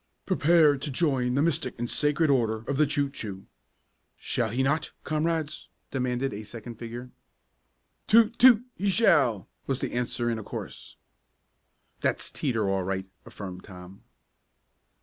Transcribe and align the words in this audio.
"Prepare 0.25 0.77
to 0.79 0.89
join 0.89 1.35
the 1.35 1.43
Mystic 1.43 1.77
and 1.77 1.87
Sacred 1.87 2.31
Order 2.31 2.67
of 2.67 2.77
the 2.77 2.87
Choo 2.87 3.07
Choo! 3.11 3.45
Shall 4.17 4.49
he 4.49 4.63
not, 4.63 4.89
comrades?" 5.03 5.69
demanded 5.91 6.33
a 6.33 6.41
second 6.41 6.79
figure. 6.79 7.11
"Toot! 8.07 8.39
Toot! 8.39 8.63
He 8.79 8.89
shall!" 8.89 9.47
was 9.67 9.79
the 9.79 9.93
answer 9.93 10.27
in 10.27 10.39
a 10.39 10.43
chorus. 10.43 10.95
"That's 11.99 12.31
Teeter 12.31 12.67
all 12.67 12.81
right," 12.81 13.11
affirmed 13.27 13.63
Tom. 13.63 14.01